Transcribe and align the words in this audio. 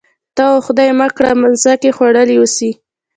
ته 0.35 0.43
وا 0.51 0.59
خدای 0.65 0.89
مه 0.99 1.07
کړه 1.17 1.31
مځکې 1.41 1.89
خوړلي 1.97 2.35
اوسي. 2.39 2.71